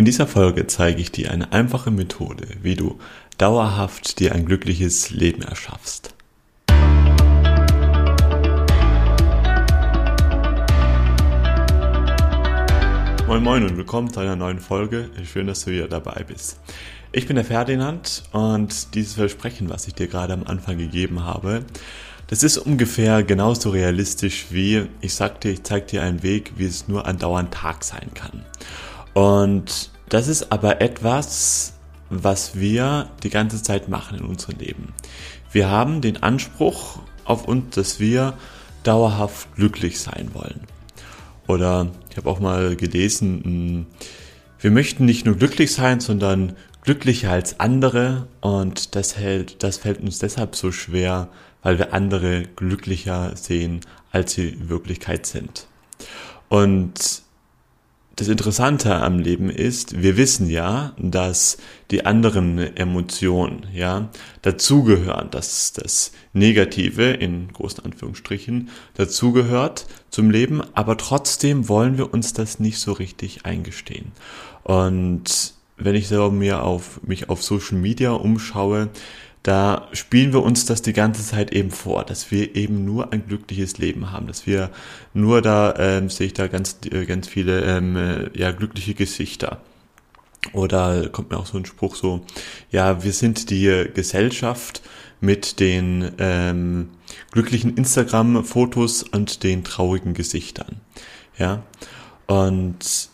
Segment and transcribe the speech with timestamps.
[0.00, 2.98] In dieser Folge zeige ich dir eine einfache Methode, wie du
[3.36, 6.14] dauerhaft dir ein glückliches Leben erschaffst.
[13.26, 15.10] Moin Moin und willkommen zu einer neuen Folge.
[15.30, 16.58] Schön, dass du wieder dabei bist.
[17.12, 21.66] Ich bin der Ferdinand und dieses Versprechen, was ich dir gerade am Anfang gegeben habe,
[22.28, 26.88] das ist ungefähr genauso realistisch wie ich sagte, ich zeige dir einen Weg, wie es
[26.88, 28.46] nur andauernd Tag sein kann.
[29.14, 31.74] Und das ist aber etwas,
[32.10, 34.92] was wir die ganze Zeit machen in unserem Leben.
[35.52, 38.34] Wir haben den Anspruch auf uns, dass wir
[38.82, 40.60] dauerhaft glücklich sein wollen.
[41.46, 43.86] Oder ich habe auch mal gelesen, hm,
[44.60, 50.00] wir möchten nicht nur glücklich sein, sondern glücklicher als andere und das hält, das fällt
[50.00, 51.28] uns deshalb so schwer,
[51.62, 53.80] weil wir andere glücklicher sehen,
[54.12, 55.66] als sie in Wirklichkeit sind.
[56.48, 57.22] Und
[58.20, 61.56] das Interessante am Leben ist, wir wissen ja, dass
[61.90, 64.10] die anderen Emotionen, ja,
[64.42, 72.34] dazugehören, dass das Negative in großen Anführungsstrichen dazugehört zum Leben, aber trotzdem wollen wir uns
[72.34, 74.12] das nicht so richtig eingestehen.
[74.64, 78.90] Und wenn ich so mir auf, mich auf Social Media umschaue,
[79.42, 83.26] da spielen wir uns das die ganze Zeit eben vor, dass wir eben nur ein
[83.26, 84.70] glückliches Leben haben, dass wir
[85.14, 89.62] nur da ähm, sehe ich da ganz äh, ganz viele ähm, äh, ja glückliche Gesichter.
[90.52, 92.24] Oder kommt mir auch so ein Spruch so,
[92.70, 94.80] ja, wir sind die Gesellschaft
[95.20, 96.88] mit den ähm,
[97.30, 100.80] glücklichen Instagram-Fotos und den traurigen Gesichtern.
[101.36, 101.62] Ja,
[102.26, 103.10] und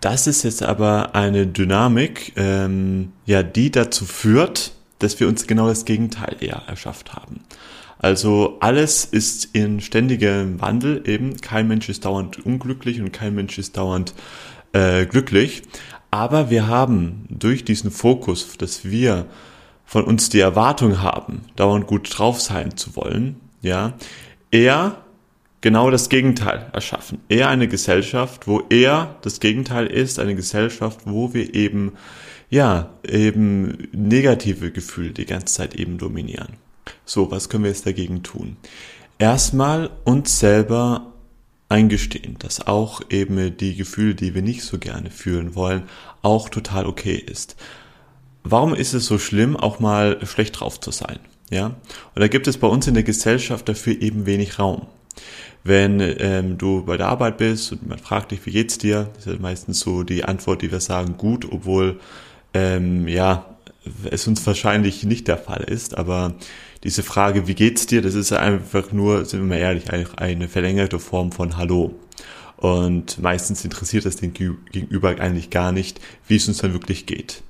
[0.00, 5.68] das ist jetzt aber eine Dynamik, ähm, ja, die dazu führt, dass wir uns genau
[5.68, 7.40] das Gegenteil eher erschafft haben.
[7.98, 11.36] Also alles ist in ständigem Wandel eben.
[11.40, 14.14] Kein Mensch ist dauernd unglücklich und kein Mensch ist dauernd
[14.72, 15.62] äh, glücklich.
[16.10, 19.26] Aber wir haben durch diesen Fokus, dass wir
[19.84, 23.94] von uns die Erwartung haben, dauernd gut drauf sein zu wollen, ja,
[24.50, 24.98] eher
[25.60, 27.20] genau das Gegenteil erschaffen.
[27.28, 31.92] Eher eine Gesellschaft, wo eher das Gegenteil ist, eine Gesellschaft, wo wir eben
[32.50, 36.54] ja, eben negative Gefühle die ganze Zeit eben dominieren.
[37.04, 38.56] So, was können wir jetzt dagegen tun?
[39.18, 41.12] Erstmal uns selber
[41.68, 45.82] eingestehen, dass auch eben die Gefühle, die wir nicht so gerne fühlen wollen,
[46.22, 47.56] auch total okay ist.
[48.42, 51.18] Warum ist es so schlimm, auch mal schlecht drauf zu sein?
[51.50, 54.86] Ja, und da gibt es bei uns in der Gesellschaft dafür eben wenig Raum.
[55.64, 59.26] Wenn ähm, du bei der Arbeit bist und man fragt dich, wie geht's dir, das
[59.26, 62.00] ist meistens so die Antwort, die wir sagen, gut, obwohl
[62.58, 63.56] ähm, ja,
[64.10, 66.34] es uns wahrscheinlich nicht der Fall ist, aber
[66.84, 70.98] diese Frage, wie geht's dir, das ist einfach nur, sind wir mal ehrlich, eine, verlängerte
[70.98, 71.94] Form von Hallo.
[72.56, 77.42] Und meistens interessiert das den Gegenüber eigentlich gar nicht, wie es uns dann wirklich geht.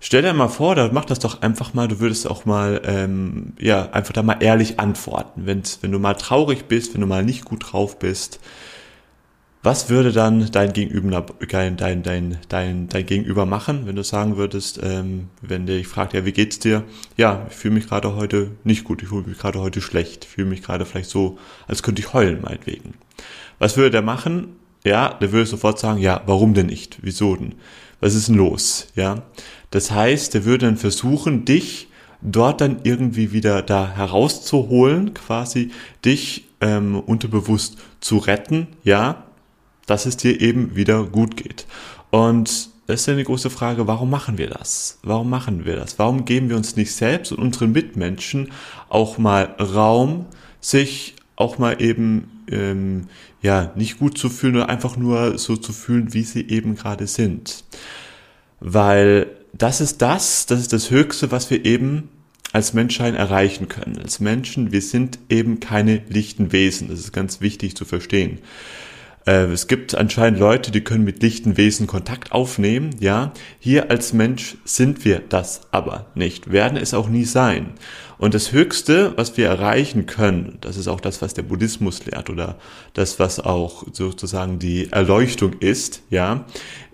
[0.00, 3.54] Stell dir mal vor, da mach das doch einfach mal, du würdest auch mal, ähm,
[3.58, 5.46] ja, einfach da mal ehrlich antworten.
[5.46, 8.40] Wenn's, wenn du mal traurig bist, wenn du mal nicht gut drauf bist,
[9.66, 14.36] was würde dann dein Gegenüber, dein, dein, dein, dein, dein Gegenüber machen, wenn du sagen
[14.36, 16.84] würdest, ähm, wenn der dich fragt, ja, wie geht's dir?
[17.16, 20.46] Ja, ich fühle mich gerade heute nicht gut, ich fühle mich gerade heute schlecht, fühle
[20.46, 22.94] mich gerade vielleicht so, als könnte ich heulen, meinetwegen.
[23.58, 24.54] Was würde der machen?
[24.84, 26.98] Ja, der würde sofort sagen, ja, warum denn nicht?
[27.02, 27.56] Wieso denn?
[27.98, 28.86] Was ist denn los?
[28.94, 29.24] Ja,
[29.72, 31.88] das heißt, der würde dann versuchen, dich
[32.22, 35.72] dort dann irgendwie wieder da herauszuholen, quasi
[36.04, 39.25] dich ähm, unterbewusst zu retten, ja,
[39.86, 41.66] dass es dir eben wieder gut geht.
[42.10, 44.98] Und das ist ja eine große Frage, warum machen wir das?
[45.02, 45.98] Warum machen wir das?
[45.98, 48.52] Warum geben wir uns nicht selbst und unseren Mitmenschen
[48.88, 50.26] auch mal Raum,
[50.60, 53.08] sich auch mal eben ähm,
[53.42, 57.08] ja nicht gut zu fühlen oder einfach nur so zu fühlen, wie sie eben gerade
[57.08, 57.64] sind?
[58.60, 62.08] Weil das ist das, das ist das Höchste, was wir eben
[62.52, 63.98] als Menschheit erreichen können.
[63.98, 66.88] Als Menschen, wir sind eben keine lichten Wesen.
[66.88, 68.38] Das ist ganz wichtig zu verstehen.
[69.26, 73.32] Äh, es gibt anscheinend Leute, die können mit lichten Wesen Kontakt aufnehmen, ja.
[73.58, 77.74] Hier als Mensch sind wir das aber nicht, werden es auch nie sein.
[78.18, 82.30] Und das Höchste, was wir erreichen können, das ist auch das, was der Buddhismus lehrt
[82.30, 82.56] oder
[82.94, 86.46] das, was auch sozusagen die Erleuchtung ist, ja,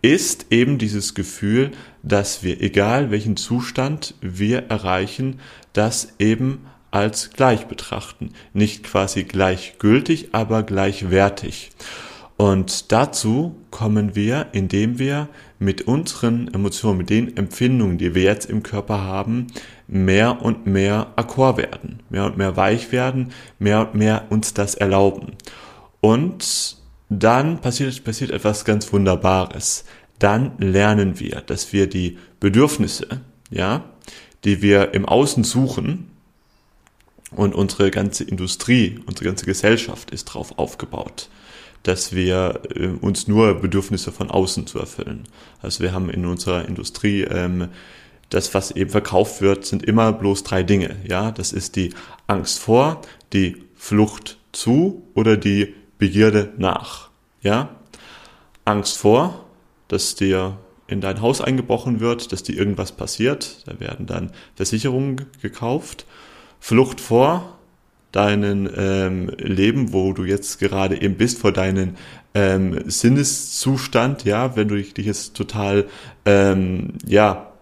[0.00, 1.72] ist eben dieses Gefühl,
[2.02, 5.40] dass wir, egal welchen Zustand wir erreichen,
[5.74, 8.30] das eben als gleich betrachten.
[8.54, 11.70] Nicht quasi gleichgültig, aber gleichwertig.
[12.40, 15.28] Und dazu kommen wir, indem wir
[15.58, 19.48] mit unseren Emotionen, mit den Empfindungen, die wir jetzt im Körper haben,
[19.86, 24.74] mehr und mehr akkord werden, mehr und mehr weich werden, mehr und mehr uns das
[24.74, 25.34] erlauben.
[26.00, 26.78] Und
[27.10, 29.84] dann passiert, passiert etwas ganz Wunderbares.
[30.18, 33.20] dann lernen wir, dass wir die Bedürfnisse,
[33.50, 33.84] ja,
[34.44, 36.06] die wir im Außen suchen,
[37.32, 41.28] und unsere ganze Industrie, unsere ganze Gesellschaft ist darauf aufgebaut,
[41.82, 45.24] dass wir äh, uns nur Bedürfnisse von außen zu erfüllen.
[45.62, 47.68] Also wir haben in unserer Industrie ähm,
[48.28, 50.96] das, was eben verkauft wird, sind immer bloß drei Dinge.
[51.06, 51.92] Ja, das ist die
[52.26, 53.00] Angst vor,
[53.32, 57.10] die Flucht zu oder die Begierde nach.
[57.42, 57.76] Ja,
[58.64, 59.46] Angst vor,
[59.88, 63.66] dass dir in dein Haus eingebrochen wird, dass dir irgendwas passiert.
[63.66, 66.04] Da werden dann Versicherungen gekauft.
[66.58, 67.58] Flucht vor
[68.12, 71.96] deinen ähm, Leben, wo du jetzt gerade eben bist, vor deinen
[72.34, 75.86] ähm, Sinneszustand, ja, wenn du dich, dich jetzt total,
[76.24, 77.52] ähm, ja,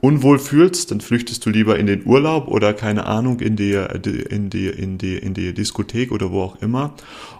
[0.00, 4.50] unwohl fühlst, dann flüchtest du lieber in den Urlaub oder keine Ahnung in die in
[4.50, 6.94] die in die in die Diskothek oder wo auch immer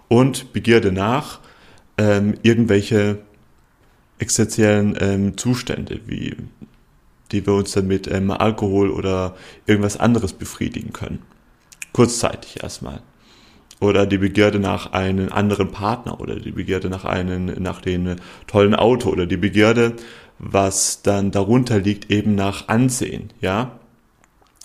[0.07, 1.41] und Begierde nach
[1.99, 3.19] ähm, irgendwelche
[4.21, 6.37] existenziellen ähm, Zustände wie
[7.33, 9.35] die wir uns dann mit ähm, Alkohol oder
[9.67, 11.21] irgendwas anderes befriedigen können.
[11.93, 13.03] Kurzzeitig erstmal.
[13.81, 18.17] Oder die Begierde nach einem anderen Partner oder die Begierde nach einem, nach dem
[18.47, 19.95] tollen Auto oder die Begierde,
[20.39, 23.79] was dann darunter liegt, eben nach Ansehen, ja.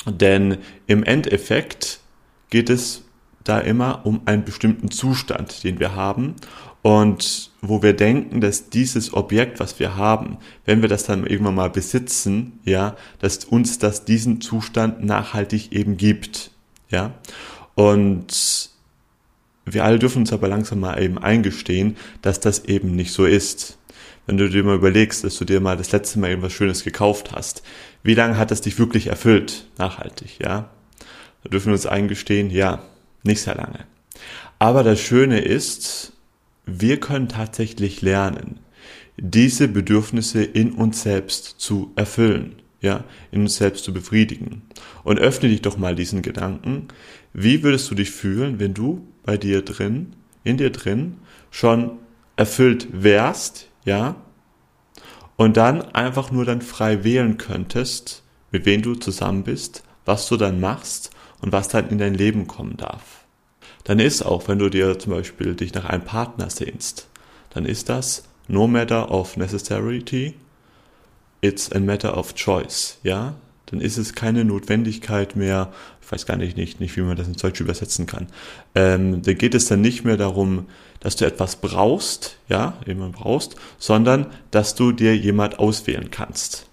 [0.06, 2.00] Denn im Endeffekt
[2.50, 3.04] geht es
[3.44, 6.36] da immer um einen bestimmten Zustand, den wir haben
[6.82, 11.56] und wo wir denken, dass dieses Objekt, was wir haben, wenn wir das dann irgendwann
[11.56, 16.52] mal besitzen, ja, dass uns das diesen Zustand nachhaltig eben gibt,
[16.90, 17.14] ja.
[17.76, 18.70] Und
[19.66, 23.78] wir alle dürfen uns aber langsam mal eben eingestehen, dass das eben nicht so ist.
[24.26, 27.32] Wenn du dir mal überlegst, dass du dir mal das letzte Mal irgendwas Schönes gekauft
[27.34, 27.64] hast,
[28.04, 30.70] wie lange hat es dich wirklich erfüllt, nachhaltig, ja?
[31.44, 32.82] Da dürfen wir uns eingestehen, ja,
[33.24, 33.86] nicht sehr lange.
[34.60, 36.14] Aber das Schöne ist,
[36.66, 38.60] wir können tatsächlich lernen,
[39.18, 44.64] diese Bedürfnisse in uns selbst zu erfüllen, ja, in uns selbst zu befriedigen.
[45.04, 46.88] Und öffne dich doch mal diesen Gedanken.
[47.34, 51.18] Wie würdest du dich fühlen, wenn du bei dir drin, in dir drin,
[51.52, 52.00] schon
[52.36, 54.16] erfüllt wärst, ja,
[55.36, 60.38] und dann einfach nur dann frei wählen könntest, mit wem du zusammen bist, was du
[60.38, 63.28] dann machst und was dann in dein Leben kommen darf
[63.88, 67.08] dann ist auch, wenn du dir zum Beispiel dich nach einem Partner sehnst,
[67.52, 70.34] dann ist das no matter of necessity,
[71.42, 73.36] it's a matter of choice, ja?
[73.68, 77.28] Dann ist es keine Notwendigkeit mehr, ich weiß gar nicht, nicht, nicht wie man das
[77.28, 78.28] in Deutsch übersetzen kann.
[78.76, 80.68] Ähm, da geht es dann nicht mehr darum,
[81.02, 86.68] dass du etwas brauchst, ja, jemand brauchst, sondern dass du dir jemand auswählen kannst.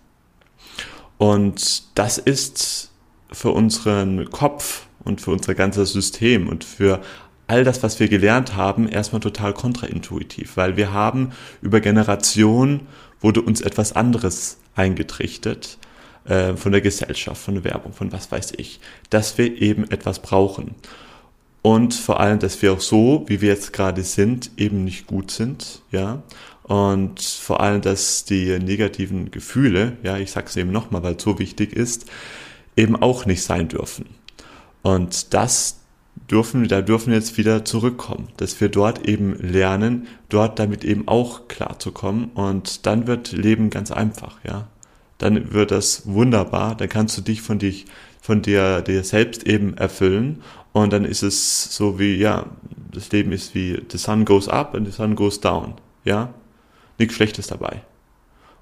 [1.19, 2.91] Und das ist
[3.33, 7.03] für unseren Kopf und für unser ganzes System und für
[7.47, 12.87] all das, was wir gelernt haben, erstmal total kontraintuitiv, weil wir haben über Generationen
[13.25, 15.79] wurde uns etwas anderes eingetrichtert
[16.27, 20.21] äh, von der Gesellschaft, von der Werbung, von was weiß ich, dass wir eben etwas
[20.21, 20.75] brauchen.
[21.63, 25.31] Und vor allem, dass wir auch so, wie wir jetzt gerade sind, eben nicht gut
[25.31, 26.23] sind, ja.
[26.65, 31.39] Und vor allem, dass die negativen Gefühle, ja, ich sag's eben nochmal, weil es so
[31.39, 32.07] wichtig ist,
[32.77, 34.07] eben auch nicht sein dürfen.
[34.83, 35.81] Und das
[36.31, 41.09] dürfen, da dürfen wir jetzt wieder zurückkommen, dass wir dort eben lernen, dort damit eben
[41.09, 44.69] auch klarzukommen und dann wird Leben ganz einfach, ja.
[45.19, 47.87] Dann wird das wunderbar, dann kannst du dich von dich,
[48.21, 50.43] von dir, dir selbst eben erfüllen
[50.73, 52.47] und dann ist es so wie, ja,
[52.91, 56.33] das Leben ist wie, the sun goes up and the sun goes down, ja.
[56.99, 57.83] Nichts Schlechtes dabei.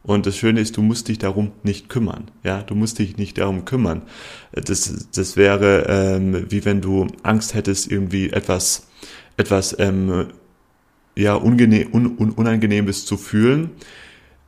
[0.05, 2.31] Und das Schöne ist, du musst dich darum nicht kümmern.
[2.43, 4.03] Ja, du musst dich nicht darum kümmern.
[4.53, 8.89] Das, das wäre ähm, wie wenn du Angst hättest, irgendwie etwas,
[9.37, 10.27] etwas ähm,
[11.15, 13.71] ja ungenehm, un, un, unangenehmes zu fühlen,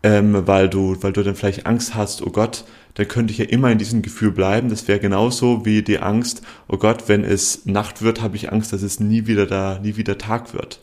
[0.02, 2.22] ähm, weil du, weil du dann vielleicht Angst hast.
[2.22, 4.70] Oh Gott, dann könnte ich ja immer in diesem Gefühl bleiben.
[4.70, 6.42] Das wäre genauso wie die Angst.
[6.66, 9.96] Oh Gott, wenn es Nacht wird, habe ich Angst, dass es nie wieder da, nie
[9.96, 10.80] wieder Tag wird.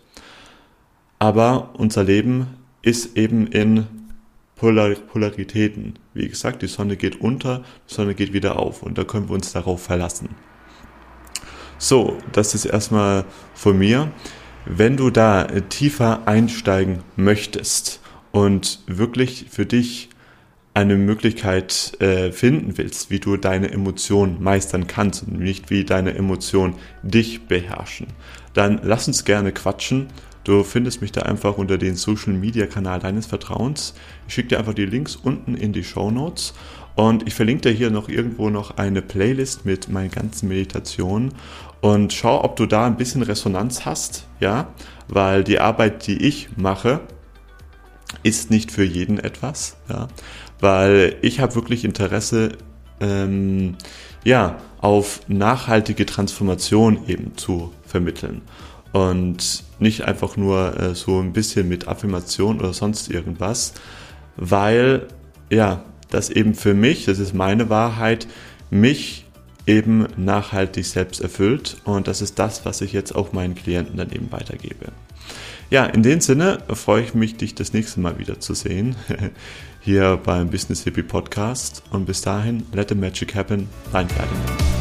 [1.19, 2.47] Aber unser Leben
[2.81, 3.85] ist eben in
[4.61, 5.97] Polar Polaritäten.
[6.13, 9.33] Wie gesagt, die Sonne geht unter, die Sonne geht wieder auf und da können wir
[9.33, 10.29] uns darauf verlassen.
[11.79, 13.25] So, das ist erstmal
[13.55, 14.11] von mir.
[14.67, 18.01] Wenn du da tiefer einsteigen möchtest
[18.31, 20.09] und wirklich für dich
[20.75, 26.13] eine Möglichkeit äh, finden willst, wie du deine Emotionen meistern kannst und nicht wie deine
[26.13, 28.09] Emotionen dich beherrschen,
[28.53, 30.09] dann lass uns gerne quatschen
[30.43, 33.93] Du findest mich da einfach unter den Social Media Kanal deines Vertrauens.
[34.27, 36.53] Ich schicke dir einfach die Links unten in die Show Notes.
[36.95, 41.33] Und ich verlinke dir hier noch irgendwo noch eine Playlist mit meinen ganzen Meditationen.
[41.79, 44.73] Und schau, ob du da ein bisschen Resonanz hast, ja,
[45.07, 47.01] weil die Arbeit, die ich mache,
[48.23, 50.07] ist nicht für jeden etwas, ja,
[50.59, 52.57] weil ich habe wirklich Interesse,
[52.99, 53.77] ähm,
[54.23, 58.41] ja, auf nachhaltige Transformation eben zu vermitteln
[58.91, 63.73] und nicht einfach nur äh, so ein bisschen mit Affirmation oder sonst irgendwas,
[64.37, 65.07] weil
[65.49, 68.27] ja, das eben für mich, das ist meine Wahrheit,
[68.69, 69.25] mich
[69.67, 74.11] eben nachhaltig selbst erfüllt und das ist das, was ich jetzt auch meinen Klienten dann
[74.11, 74.87] eben weitergebe.
[75.69, 78.95] Ja, in dem Sinne freue ich mich, dich das nächste Mal wieder zu sehen
[79.79, 84.80] hier beim Business Hippie Podcast und bis dahin, let the magic happen, dein Ferdinand.